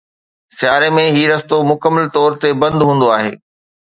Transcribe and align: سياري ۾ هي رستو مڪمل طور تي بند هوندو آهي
سياري 0.59 0.87
۾ 0.99 1.03
هي 1.15 1.25
رستو 1.31 1.59
مڪمل 1.71 2.07
طور 2.15 2.39
تي 2.41 2.49
بند 2.63 2.79
هوندو 2.87 3.11
آهي 3.19 3.31